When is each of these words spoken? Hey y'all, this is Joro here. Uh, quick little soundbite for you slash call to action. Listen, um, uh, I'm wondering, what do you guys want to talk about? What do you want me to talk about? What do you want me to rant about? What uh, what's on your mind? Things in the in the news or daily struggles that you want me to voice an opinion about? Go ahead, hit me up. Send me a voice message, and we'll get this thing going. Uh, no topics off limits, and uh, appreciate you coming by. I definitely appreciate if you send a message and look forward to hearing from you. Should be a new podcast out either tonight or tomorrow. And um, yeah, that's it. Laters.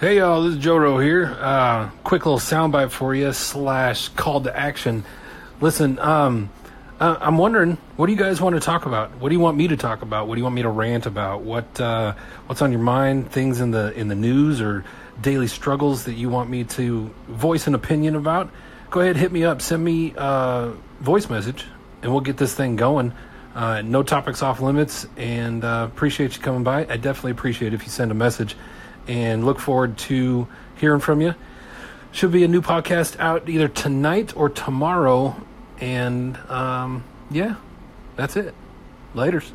Hey 0.00 0.16
y'all, 0.16 0.44
this 0.44 0.54
is 0.54 0.58
Joro 0.64 0.98
here. 0.98 1.36
Uh, 1.38 1.90
quick 2.04 2.24
little 2.24 2.38
soundbite 2.38 2.90
for 2.90 3.14
you 3.14 3.34
slash 3.34 4.08
call 4.08 4.40
to 4.40 4.58
action. 4.58 5.04
Listen, 5.60 5.98
um, 5.98 6.48
uh, 6.98 7.18
I'm 7.20 7.36
wondering, 7.36 7.76
what 7.96 8.06
do 8.06 8.12
you 8.12 8.18
guys 8.18 8.40
want 8.40 8.54
to 8.54 8.60
talk 8.60 8.86
about? 8.86 9.14
What 9.18 9.28
do 9.28 9.34
you 9.34 9.40
want 9.40 9.58
me 9.58 9.68
to 9.68 9.76
talk 9.76 10.00
about? 10.00 10.26
What 10.26 10.36
do 10.36 10.38
you 10.38 10.44
want 10.44 10.54
me 10.54 10.62
to 10.62 10.70
rant 10.70 11.04
about? 11.04 11.42
What 11.42 11.78
uh, 11.78 12.14
what's 12.46 12.62
on 12.62 12.72
your 12.72 12.80
mind? 12.80 13.30
Things 13.30 13.60
in 13.60 13.72
the 13.72 13.92
in 13.92 14.08
the 14.08 14.14
news 14.14 14.62
or 14.62 14.86
daily 15.20 15.48
struggles 15.48 16.04
that 16.04 16.14
you 16.14 16.30
want 16.30 16.48
me 16.48 16.64
to 16.64 17.12
voice 17.28 17.66
an 17.66 17.74
opinion 17.74 18.16
about? 18.16 18.50
Go 18.88 19.00
ahead, 19.00 19.18
hit 19.18 19.32
me 19.32 19.44
up. 19.44 19.60
Send 19.60 19.84
me 19.84 20.14
a 20.16 20.72
voice 21.00 21.28
message, 21.28 21.66
and 22.00 22.10
we'll 22.10 22.22
get 22.22 22.38
this 22.38 22.54
thing 22.54 22.74
going. 22.74 23.12
Uh, 23.54 23.82
no 23.82 24.02
topics 24.02 24.42
off 24.42 24.62
limits, 24.62 25.06
and 25.18 25.62
uh, 25.62 25.86
appreciate 25.92 26.38
you 26.38 26.42
coming 26.42 26.64
by. 26.64 26.86
I 26.86 26.96
definitely 26.96 27.32
appreciate 27.32 27.74
if 27.74 27.82
you 27.82 27.90
send 27.90 28.10
a 28.10 28.14
message 28.14 28.56
and 29.10 29.44
look 29.44 29.58
forward 29.58 29.98
to 29.98 30.46
hearing 30.76 31.00
from 31.00 31.20
you. 31.20 31.34
Should 32.12 32.30
be 32.30 32.44
a 32.44 32.48
new 32.48 32.62
podcast 32.62 33.18
out 33.18 33.48
either 33.48 33.66
tonight 33.66 34.36
or 34.36 34.48
tomorrow. 34.48 35.34
And 35.80 36.36
um, 36.48 37.02
yeah, 37.28 37.56
that's 38.14 38.36
it. 38.36 38.54
Laters. 39.14 39.50